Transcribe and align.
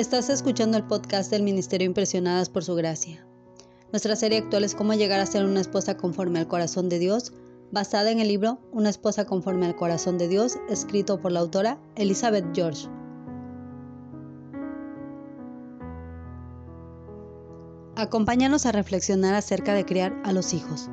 Estás 0.00 0.30
escuchando 0.30 0.78
el 0.78 0.84
podcast 0.84 1.30
del 1.30 1.42
Ministerio 1.42 1.84
Impresionadas 1.84 2.48
por 2.48 2.64
Su 2.64 2.74
Gracia. 2.74 3.22
Nuestra 3.92 4.16
serie 4.16 4.38
actual 4.38 4.64
es 4.64 4.74
Cómo 4.74 4.94
llegar 4.94 5.20
a 5.20 5.26
ser 5.26 5.44
una 5.44 5.60
esposa 5.60 5.98
conforme 5.98 6.38
al 6.38 6.48
corazón 6.48 6.88
de 6.88 6.98
Dios, 6.98 7.34
basada 7.70 8.10
en 8.10 8.18
el 8.18 8.28
libro 8.28 8.60
Una 8.72 8.88
esposa 8.88 9.26
conforme 9.26 9.66
al 9.66 9.76
corazón 9.76 10.16
de 10.16 10.28
Dios, 10.28 10.56
escrito 10.70 11.20
por 11.20 11.32
la 11.32 11.40
autora 11.40 11.78
Elizabeth 11.96 12.46
George. 12.54 12.88
Acompáñanos 17.94 18.64
a 18.64 18.72
reflexionar 18.72 19.34
acerca 19.34 19.74
de 19.74 19.84
criar 19.84 20.18
a 20.24 20.32
los 20.32 20.54
hijos. 20.54 20.88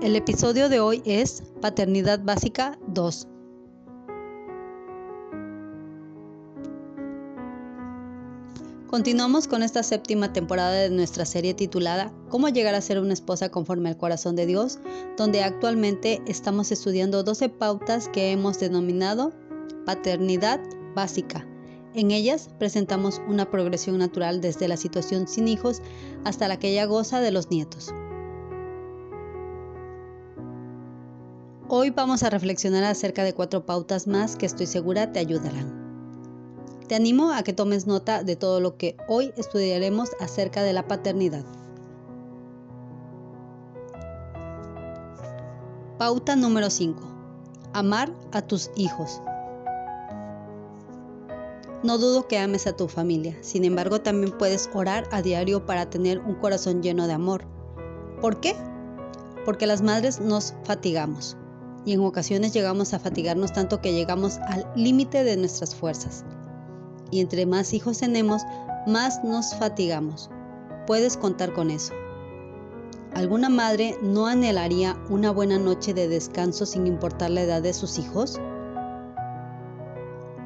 El 0.00 0.16
episodio 0.16 0.70
de 0.70 0.80
hoy 0.80 1.02
es 1.04 1.42
Paternidad 1.60 2.24
Básica 2.24 2.78
2. 2.86 3.28
Continuamos 8.92 9.48
con 9.48 9.62
esta 9.62 9.82
séptima 9.82 10.34
temporada 10.34 10.74
de 10.74 10.90
nuestra 10.90 11.24
serie 11.24 11.54
titulada 11.54 12.12
Cómo 12.28 12.50
llegar 12.50 12.74
a 12.74 12.82
ser 12.82 12.98
una 12.98 13.14
esposa 13.14 13.48
conforme 13.48 13.88
al 13.88 13.96
corazón 13.96 14.36
de 14.36 14.44
Dios, 14.44 14.80
donde 15.16 15.42
actualmente 15.42 16.20
estamos 16.26 16.70
estudiando 16.70 17.22
12 17.22 17.48
pautas 17.48 18.10
que 18.10 18.32
hemos 18.32 18.60
denominado 18.60 19.32
paternidad 19.86 20.60
básica. 20.94 21.48
En 21.94 22.10
ellas 22.10 22.50
presentamos 22.58 23.22
una 23.26 23.50
progresión 23.50 23.96
natural 23.96 24.42
desde 24.42 24.68
la 24.68 24.76
situación 24.76 25.26
sin 25.26 25.48
hijos 25.48 25.80
hasta 26.24 26.46
la 26.46 26.58
que 26.58 26.72
ella 26.72 26.84
goza 26.84 27.22
de 27.22 27.30
los 27.30 27.50
nietos. 27.50 27.94
Hoy 31.66 31.88
vamos 31.88 32.24
a 32.24 32.28
reflexionar 32.28 32.84
acerca 32.84 33.24
de 33.24 33.32
cuatro 33.32 33.64
pautas 33.64 34.06
más 34.06 34.36
que 34.36 34.44
estoy 34.44 34.66
segura 34.66 35.12
te 35.12 35.18
ayudarán. 35.18 35.81
Te 36.92 36.96
animo 36.96 37.32
a 37.32 37.42
que 37.42 37.54
tomes 37.54 37.86
nota 37.86 38.22
de 38.22 38.36
todo 38.36 38.60
lo 38.60 38.76
que 38.76 38.98
hoy 39.08 39.32
estudiaremos 39.38 40.10
acerca 40.20 40.62
de 40.62 40.74
la 40.74 40.88
paternidad. 40.88 41.42
Pauta 45.96 46.36
número 46.36 46.68
5. 46.68 47.02
Amar 47.72 48.12
a 48.32 48.42
tus 48.42 48.70
hijos. 48.76 49.22
No 51.82 51.96
dudo 51.96 52.28
que 52.28 52.36
ames 52.36 52.66
a 52.66 52.76
tu 52.76 52.88
familia, 52.88 53.38
sin 53.40 53.64
embargo 53.64 54.02
también 54.02 54.36
puedes 54.36 54.68
orar 54.74 55.08
a 55.12 55.22
diario 55.22 55.64
para 55.64 55.88
tener 55.88 56.18
un 56.18 56.34
corazón 56.34 56.82
lleno 56.82 57.06
de 57.06 57.14
amor. 57.14 57.46
¿Por 58.20 58.38
qué? 58.40 58.54
Porque 59.46 59.66
las 59.66 59.80
madres 59.80 60.20
nos 60.20 60.52
fatigamos 60.64 61.38
y 61.86 61.94
en 61.94 62.00
ocasiones 62.00 62.52
llegamos 62.52 62.92
a 62.92 62.98
fatigarnos 62.98 63.54
tanto 63.54 63.80
que 63.80 63.94
llegamos 63.94 64.36
al 64.46 64.70
límite 64.76 65.24
de 65.24 65.38
nuestras 65.38 65.74
fuerzas 65.74 66.26
y 67.12 67.20
entre 67.20 67.46
más 67.46 67.72
hijos 67.72 67.98
tenemos, 67.98 68.42
más 68.88 69.22
nos 69.22 69.54
fatigamos. 69.54 70.30
Puedes 70.88 71.16
contar 71.16 71.52
con 71.52 71.70
eso. 71.70 71.94
¿Alguna 73.14 73.50
madre 73.50 73.96
no 74.02 74.26
anhelaría 74.26 74.96
una 75.10 75.30
buena 75.30 75.58
noche 75.58 75.94
de 75.94 76.08
descanso 76.08 76.66
sin 76.66 76.86
importar 76.86 77.30
la 77.30 77.42
edad 77.42 77.62
de 77.62 77.74
sus 77.74 77.98
hijos? 77.98 78.40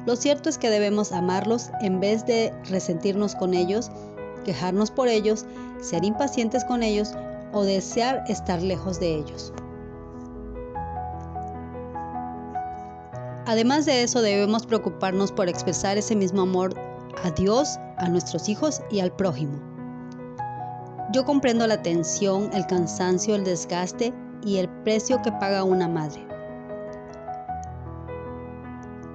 Lo 0.05 0.15
cierto 0.15 0.49
es 0.49 0.57
que 0.57 0.69
debemos 0.69 1.11
amarlos 1.11 1.69
en 1.81 1.99
vez 1.99 2.25
de 2.25 2.53
resentirnos 2.69 3.35
con 3.35 3.53
ellos, 3.53 3.89
quejarnos 4.43 4.91
por 4.91 5.07
ellos, 5.07 5.45
ser 5.81 6.03
impacientes 6.03 6.65
con 6.65 6.83
ellos 6.83 7.13
o 7.53 7.63
desear 7.63 8.23
estar 8.27 8.61
lejos 8.61 8.99
de 8.99 9.15
ellos. 9.15 9.53
Además 13.47 13.85
de 13.85 14.03
eso, 14.03 14.21
debemos 14.21 14.65
preocuparnos 14.65 15.31
por 15.31 15.47
expresar 15.47 15.97
ese 15.97 16.17
mismo 16.17 16.41
amor 16.41 16.73
a 17.23 17.31
Dios, 17.31 17.79
a 17.95 18.09
nuestros 18.09 18.49
hijos 18.49 18.81
y 18.91 18.99
al 18.99 19.15
prójimo. 19.15 19.57
Yo 21.13 21.23
comprendo 21.23 21.65
la 21.65 21.81
tensión, 21.81 22.49
el 22.51 22.67
cansancio, 22.67 23.35
el 23.35 23.45
desgaste 23.45 24.13
y 24.43 24.57
el 24.57 24.67
precio 24.83 25.21
que 25.21 25.31
paga 25.31 25.63
una 25.63 25.87
madre. 25.87 26.27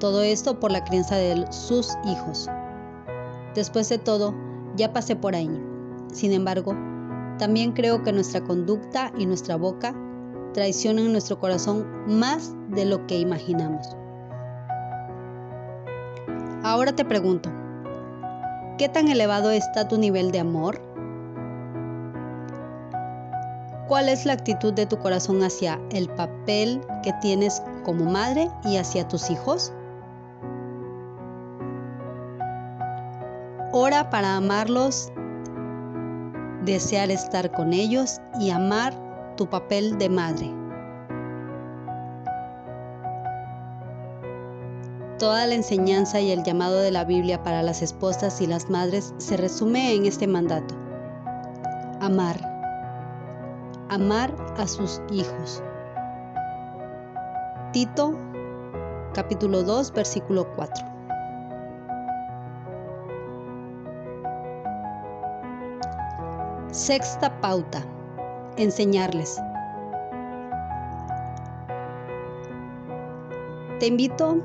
Todo 0.00 0.22
esto 0.22 0.59
por 0.59 0.72
la 0.72 0.82
crianza 0.82 1.16
de 1.16 1.44
sus 1.53 1.91
hijos. 2.06 2.48
Después 3.54 3.91
de 3.91 3.98
todo, 3.98 4.34
ya 4.76 4.94
pasé 4.94 5.15
por 5.15 5.34
ahí. 5.34 5.50
Sin 6.10 6.32
embargo, 6.32 6.75
también 7.38 7.72
creo 7.72 8.03
que 8.03 8.12
nuestra 8.12 8.42
conducta 8.42 9.12
y 9.19 9.26
nuestra 9.26 9.56
boca 9.56 9.94
traicionan 10.54 11.12
nuestro 11.12 11.38
corazón 11.38 11.87
más 12.06 12.54
de 12.71 12.87
lo 12.87 13.06
que 13.06 13.19
imaginamos. 13.21 13.94
Ahora 16.65 16.93
te 16.93 17.05
pregunto, 17.05 17.50
¿qué 18.78 18.89
tan 18.89 19.09
elevado 19.09 19.50
está 19.50 19.89
tu 19.89 19.99
nivel 19.99 20.31
de 20.31 20.39
amor? 20.39 20.81
¿Cuál 23.89 24.09
es 24.09 24.25
la 24.25 24.34
actitud 24.34 24.72
de 24.72 24.87
tu 24.87 24.97
corazón 24.99 25.43
hacia 25.43 25.81
el 25.91 26.09
papel 26.09 26.81
que 27.03 27.12
tienes 27.21 27.61
como 27.84 28.05
madre 28.05 28.49
y 28.65 28.77
hacia 28.77 29.09
tus 29.09 29.28
hijos? 29.28 29.72
Ora 33.72 34.09
para 34.09 34.37
amarlos, 34.37 35.11
desear 36.65 37.11
estar 37.11 37.51
con 37.51 37.72
ellos 37.72 38.21
y 38.39 38.51
amar 38.51 38.95
tu 39.37 39.51
papel 39.51 39.99
de 39.99 40.09
madre. 40.09 40.62
Toda 45.22 45.47
la 45.47 45.55
enseñanza 45.55 46.21
y 46.21 46.33
el 46.33 46.43
llamado 46.43 46.81
de 46.81 46.91
la 46.91 47.05
Biblia 47.05 47.44
para 47.44 47.62
las 47.62 47.81
esposas 47.81 48.41
y 48.41 48.49
las 48.49 48.69
madres 48.69 49.15
se 49.19 49.37
resume 49.37 49.94
en 49.94 50.05
este 50.05 50.27
mandato. 50.27 50.75
Amar. 52.00 52.37
Amar 53.88 54.34
a 54.56 54.66
sus 54.66 55.00
hijos. 55.12 55.62
Tito 57.72 58.19
capítulo 59.15 59.62
2 59.62 59.93
versículo 59.93 60.53
4. 60.56 60.87
Sexta 66.72 67.41
pauta. 67.41 67.87
Enseñarles. 68.56 69.41
Te 73.78 73.87
invito 73.87 74.43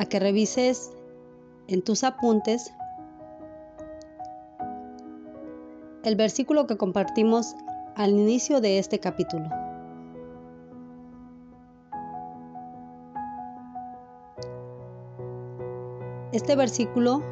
a 0.00 0.06
que 0.06 0.18
revises 0.18 0.92
en 1.68 1.82
tus 1.82 2.04
apuntes 2.04 2.72
el 6.04 6.16
versículo 6.16 6.66
que 6.66 6.78
compartimos 6.78 7.54
al 7.96 8.12
inicio 8.12 8.62
de 8.62 8.78
este 8.78 8.98
capítulo. 8.98 9.50
Este 16.32 16.56
versículo 16.56 17.22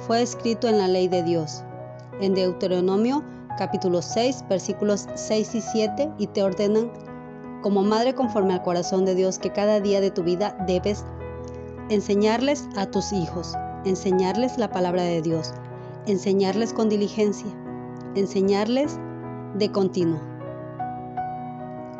fue 0.00 0.20
escrito 0.20 0.66
en 0.66 0.78
la 0.78 0.88
ley 0.88 1.06
de 1.06 1.22
Dios, 1.22 1.62
en 2.20 2.34
Deuteronomio 2.34 3.22
capítulo 3.56 4.02
6, 4.02 4.46
versículos 4.48 5.06
6 5.14 5.54
y 5.54 5.60
7, 5.60 6.10
y 6.18 6.26
te 6.26 6.42
ordenan 6.42 6.90
como 7.62 7.84
madre 7.84 8.16
conforme 8.16 8.52
al 8.52 8.62
corazón 8.62 9.04
de 9.04 9.14
Dios 9.14 9.38
que 9.38 9.52
cada 9.52 9.78
día 9.78 10.00
de 10.00 10.10
tu 10.10 10.24
vida 10.24 10.56
debes 10.66 11.04
enseñarles 11.90 12.68
a 12.76 12.86
tus 12.86 13.12
hijos, 13.12 13.54
enseñarles 13.84 14.58
la 14.58 14.70
palabra 14.70 15.02
de 15.02 15.20
Dios, 15.20 15.52
enseñarles 16.06 16.72
con 16.72 16.88
diligencia, 16.88 17.50
enseñarles 18.14 18.98
de 19.54 19.70
continuo. 19.70 20.20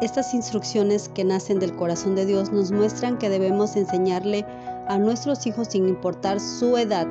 Estas 0.00 0.34
instrucciones 0.34 1.08
que 1.08 1.24
nacen 1.24 1.60
del 1.60 1.76
corazón 1.76 2.14
de 2.14 2.26
Dios 2.26 2.50
nos 2.50 2.72
muestran 2.72 3.18
que 3.18 3.28
debemos 3.28 3.76
enseñarle 3.76 4.44
a 4.88 4.98
nuestros 4.98 5.46
hijos 5.46 5.68
sin 5.70 5.88
importar 5.88 6.40
su 6.40 6.76
edad. 6.76 7.06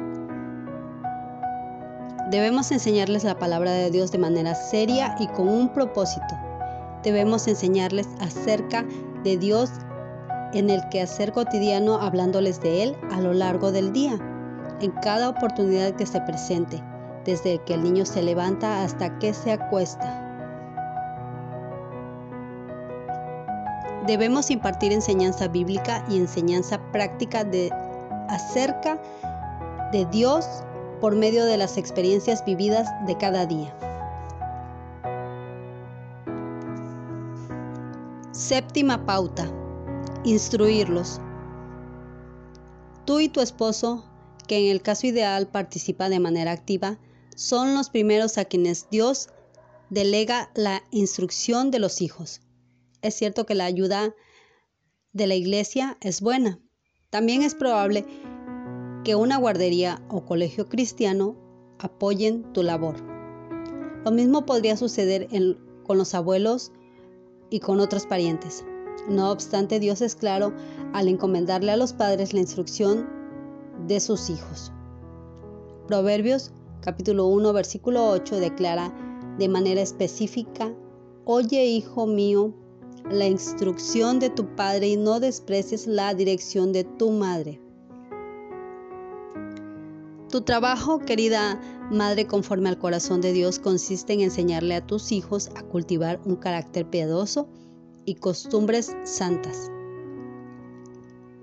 Debemos 2.30 2.72
enseñarles 2.72 3.24
la 3.24 3.38
palabra 3.38 3.72
de 3.72 3.92
Dios 3.92 4.12
de 4.12 4.18
manera 4.18 4.56
seria 4.56 5.16
y 5.20 5.28
con 5.28 5.48
un 5.48 5.70
propósito. 5.70 6.36
Debemos 7.04 7.48
enseñarles 7.48 8.08
acerca 8.20 8.86
de 9.24 9.38
Dios 9.38 9.70
en 10.54 10.70
el 10.70 10.88
quehacer 10.90 11.32
cotidiano 11.32 11.96
hablándoles 11.96 12.62
de 12.62 12.84
Él 12.84 12.98
a 13.12 13.20
lo 13.20 13.34
largo 13.34 13.72
del 13.72 13.92
día, 13.92 14.18
en 14.82 14.92
cada 15.02 15.30
oportunidad 15.30 15.94
que 15.96 16.06
se 16.06 16.22
presente, 16.22 16.82
desde 17.26 17.60
que 17.60 17.74
el 17.74 17.84
niño 17.84 18.06
se 18.06 18.22
levanta 18.22 18.84
hasta 18.84 19.18
que 19.20 19.34
se 19.34 19.52
acuesta. 19.52 20.20
Debemos 24.06 24.52
impartir 24.52 24.92
enseñanza 24.92 25.48
bíblica 25.48 26.06
y 26.10 26.18
enseñanza 26.18 26.80
práctica 26.92 27.44
de, 27.44 27.72
acerca 28.28 29.02
de 29.92 30.06
Dios 30.06 30.46
por 31.00 31.16
medio 31.16 31.46
de 31.46 31.58
las 31.58 31.78
experiencias 31.78 32.44
vividas 32.46 32.88
de 33.08 33.18
cada 33.18 33.46
día. 33.46 33.74
Séptima 38.32 39.06
pauta 39.06 39.46
instruirlos. 40.24 41.20
Tú 43.06 43.20
y 43.20 43.30
tu 43.30 43.42
esposo, 43.42 44.06
que 44.48 44.58
en 44.58 44.72
el 44.72 44.82
caso 44.82 45.08
ideal 45.08 45.48
participa 45.48 46.10
de 46.10 46.20
manera 46.20 46.52
activa, 46.52 46.98
son 47.36 47.76
los 47.76 47.90
primeros 47.90 48.38
a 48.38 48.46
quienes 48.46 48.90
Dios 48.90 49.30
delega 49.90 50.50
la 50.56 50.84
instrucción 50.92 51.72
de 51.72 51.80
los 51.80 52.02
hijos. 52.02 52.42
Es 53.02 53.16
cierto 53.16 53.46
que 53.46 53.56
la 53.56 53.66
ayuda 53.66 54.16
de 55.12 55.28
la 55.28 55.36
iglesia 55.36 55.98
es 56.02 56.22
buena. 56.22 56.60
También 57.10 57.44
es 57.44 57.54
probable 57.54 58.06
que 59.04 59.16
una 59.16 59.38
guardería 59.38 60.02
o 60.10 60.26
colegio 60.26 60.68
cristiano 60.68 61.36
apoyen 61.80 62.54
tu 62.54 62.64
labor. 62.64 62.96
Lo 64.06 64.12
mismo 64.12 64.46
podría 64.46 64.78
suceder 64.78 65.28
con 65.84 65.98
los 65.98 66.14
abuelos 66.14 66.72
y 67.50 67.60
con 67.60 67.80
otros 67.80 68.06
parientes. 68.06 68.66
No 69.08 69.32
obstante, 69.32 69.80
Dios 69.80 70.02
es 70.02 70.16
claro 70.16 70.54
al 70.94 71.08
encomendarle 71.08 71.72
a 71.72 71.78
los 71.78 71.94
padres 71.94 72.34
la 72.34 72.40
instrucción 72.40 73.08
de 73.88 74.00
sus 74.00 74.30
hijos. 74.30 74.72
Proverbios 75.88 76.52
capítulo 76.82 77.28
1 77.28 77.54
versículo 77.54 78.10
8 78.10 78.38
declara 78.38 78.94
de 79.38 79.50
manera 79.50 79.82
específica, 79.82 80.74
Oye 81.26 81.66
hijo 81.66 82.06
mío, 82.06 82.54
la 83.10 83.28
instrucción 83.28 84.20
de 84.20 84.30
tu 84.30 84.56
padre 84.56 84.90
y 84.90 84.98
no 84.98 85.20
desprecies 85.20 85.88
la 85.88 86.14
dirección 86.14 86.72
de 86.74 86.84
tu 86.84 87.12
madre. 87.12 87.60
Tu 90.30 90.42
trabajo, 90.42 91.00
querida 91.00 91.62
madre 91.92 92.26
conforme 92.26 92.70
al 92.70 92.78
corazón 92.78 93.22
de 93.22 93.34
Dios, 93.34 93.60
consiste 93.60 94.14
en 94.14 94.22
enseñarle 94.22 94.76
a 94.76 94.86
tus 94.86 95.12
hijos 95.12 95.50
a 95.56 95.64
cultivar 95.64 96.20
un 96.26 96.36
carácter 96.36 96.90
piadoso 96.90 97.48
y 98.06 98.16
costumbres 98.16 98.96
santas. 99.04 99.72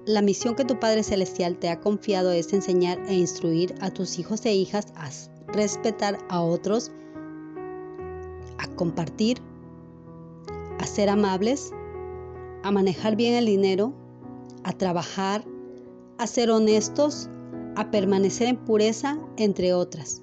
La 0.06 0.22
misión 0.22 0.56
que 0.56 0.64
tu 0.64 0.80
Padre 0.80 1.02
Celestial 1.02 1.56
te 1.58 1.68
ha 1.68 1.80
confiado 1.80 2.32
es 2.32 2.52
enseñar 2.52 2.98
e 3.06 3.14
instruir 3.14 3.74
a 3.80 3.90
tus 3.90 4.18
hijos 4.18 4.44
e 4.46 4.54
hijas 4.54 4.86
a 4.96 5.08
respetar 5.52 6.18
a 6.28 6.40
otros, 6.40 6.90
a 8.58 8.66
compartir, 8.76 9.38
a 10.78 10.86
ser 10.86 11.10
amables, 11.10 11.72
a 12.62 12.70
manejar 12.70 13.16
bien 13.16 13.34
el 13.34 13.46
dinero, 13.46 13.92
a 14.64 14.72
trabajar, 14.72 15.44
a 16.18 16.26
ser 16.26 16.50
honestos, 16.50 17.28
a 17.76 17.90
permanecer 17.90 18.48
en 18.48 18.56
pureza, 18.56 19.18
entre 19.36 19.74
otras. 19.74 20.22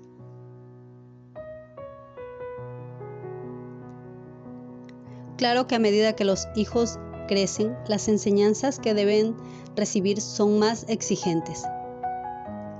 Claro 5.37 5.67
que 5.67 5.75
a 5.75 5.79
medida 5.79 6.13
que 6.13 6.25
los 6.25 6.47
hijos 6.55 6.97
crecen, 7.27 7.77
las 7.87 8.07
enseñanzas 8.07 8.79
que 8.79 8.95
deben 8.95 9.35
recibir 9.75 10.19
son 10.19 10.57
más 10.57 10.85
exigentes. 10.89 11.63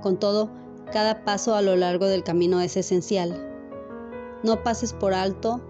Con 0.02 0.18
todo, 0.18 0.50
cada 0.92 1.24
paso 1.24 1.54
a 1.54 1.62
lo 1.62 1.76
largo 1.76 2.06
del 2.06 2.24
camino 2.24 2.60
es 2.60 2.76
esencial. 2.76 3.48
No 4.42 4.64
pases 4.64 4.92
por 4.92 5.14
alto, 5.14 5.60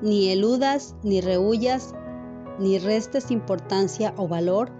ni 0.00 0.30
eludas, 0.30 0.94
ni 1.02 1.20
rehuyas, 1.20 1.94
ni 2.58 2.78
restes 2.78 3.30
importancia 3.30 4.14
o 4.16 4.26
valor 4.26 4.70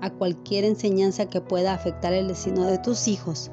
a 0.00 0.10
cualquier 0.10 0.64
enseñanza 0.64 1.26
que 1.26 1.40
pueda 1.40 1.72
afectar 1.72 2.12
el 2.12 2.28
destino 2.28 2.64
de 2.64 2.78
tus 2.78 3.06
hijos. 3.06 3.50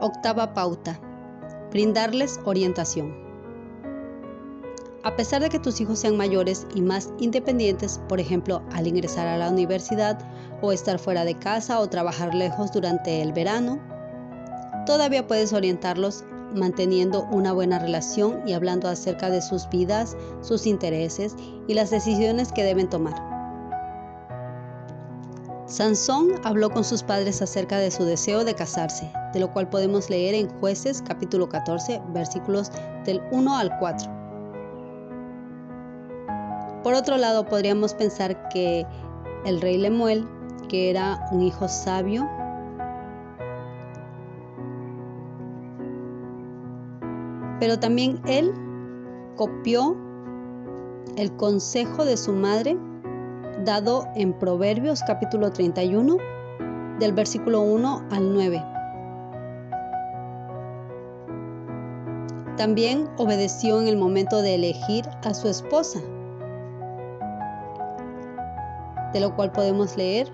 Octava 0.00 0.52
pauta. 0.52 1.00
Brindarles 1.70 2.38
orientación. 2.44 3.21
A 5.04 5.16
pesar 5.16 5.42
de 5.42 5.48
que 5.48 5.58
tus 5.58 5.80
hijos 5.80 5.98
sean 5.98 6.16
mayores 6.16 6.64
y 6.76 6.80
más 6.80 7.10
independientes, 7.18 8.00
por 8.08 8.20
ejemplo, 8.20 8.62
al 8.70 8.86
ingresar 8.86 9.26
a 9.26 9.36
la 9.36 9.50
universidad 9.50 10.18
o 10.60 10.70
estar 10.70 11.00
fuera 11.00 11.24
de 11.24 11.36
casa 11.36 11.80
o 11.80 11.88
trabajar 11.88 12.34
lejos 12.34 12.70
durante 12.70 13.20
el 13.20 13.32
verano, 13.32 13.80
todavía 14.86 15.26
puedes 15.26 15.52
orientarlos 15.52 16.22
manteniendo 16.54 17.24
una 17.32 17.52
buena 17.52 17.80
relación 17.80 18.46
y 18.46 18.52
hablando 18.52 18.86
acerca 18.86 19.28
de 19.28 19.42
sus 19.42 19.68
vidas, 19.70 20.16
sus 20.40 20.66
intereses 20.68 21.34
y 21.66 21.74
las 21.74 21.90
decisiones 21.90 22.52
que 22.52 22.62
deben 22.62 22.88
tomar. 22.88 23.14
Sansón 25.66 26.34
habló 26.44 26.70
con 26.70 26.84
sus 26.84 27.02
padres 27.02 27.42
acerca 27.42 27.78
de 27.78 27.90
su 27.90 28.04
deseo 28.04 28.44
de 28.44 28.54
casarse, 28.54 29.10
de 29.32 29.40
lo 29.40 29.52
cual 29.52 29.68
podemos 29.68 30.10
leer 30.10 30.34
en 30.34 30.48
jueces 30.60 31.02
capítulo 31.02 31.48
14 31.48 32.00
versículos 32.12 32.70
del 33.04 33.20
1 33.32 33.56
al 33.56 33.78
4. 33.78 34.21
Por 36.82 36.94
otro 36.94 37.16
lado, 37.16 37.46
podríamos 37.46 37.94
pensar 37.94 38.48
que 38.48 38.86
el 39.44 39.60
rey 39.60 39.78
Lemuel, 39.78 40.28
que 40.68 40.90
era 40.90 41.26
un 41.32 41.42
hijo 41.42 41.68
sabio, 41.68 42.28
Pero 47.62 47.78
también 47.78 48.20
él 48.26 48.52
copió 49.36 49.96
el 51.16 51.30
consejo 51.36 52.04
de 52.04 52.16
su 52.16 52.32
madre 52.32 52.76
dado 53.64 54.08
en 54.16 54.32
Proverbios 54.32 55.00
capítulo 55.06 55.52
31 55.52 56.16
del 56.98 57.12
versículo 57.12 57.60
1 57.60 58.08
al 58.10 58.34
9. 58.34 58.64
También 62.56 63.08
obedeció 63.16 63.80
en 63.80 63.86
el 63.86 63.96
momento 63.96 64.42
de 64.42 64.56
elegir 64.56 65.04
a 65.22 65.32
su 65.32 65.46
esposa, 65.46 66.00
de 69.12 69.20
lo 69.20 69.34
cual 69.34 69.52
podemos 69.52 69.96
leer 69.96 70.32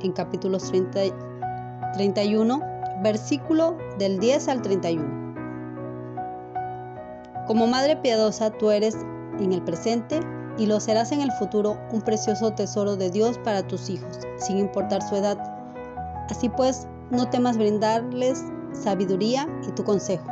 en 0.00 0.12
capítulos 0.12 0.70
31, 0.70 2.60
versículo 3.02 3.76
del 3.98 4.18
10 4.18 4.48
al 4.48 4.62
31. 4.62 5.22
Como 7.46 7.66
madre 7.66 7.96
piadosa, 7.96 8.50
tú 8.50 8.70
eres 8.70 8.96
en 9.40 9.52
el 9.52 9.62
presente 9.62 10.20
y 10.58 10.66
lo 10.66 10.80
serás 10.80 11.12
en 11.12 11.20
el 11.20 11.32
futuro 11.32 11.78
un 11.92 12.02
precioso 12.02 12.52
tesoro 12.52 12.96
de 12.96 13.10
Dios 13.10 13.38
para 13.38 13.66
tus 13.66 13.90
hijos, 13.90 14.20
sin 14.36 14.58
importar 14.58 15.02
su 15.02 15.16
edad. 15.16 15.38
Así 16.30 16.48
pues, 16.48 16.86
no 17.10 17.28
temas 17.28 17.58
brindarles 17.58 18.44
sabiduría 18.72 19.46
y 19.66 19.72
tu 19.72 19.84
consejo. 19.84 20.31